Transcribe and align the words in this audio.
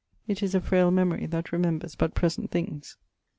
It 0.27 0.41
is 0.41 0.55
a 0.55 0.59
fraile 0.61 0.89
memorie 0.91 1.27
that 1.27 1.51
remembers 1.51 1.93
but 1.93 2.15
present 2.15 2.49
things.' 2.49 2.97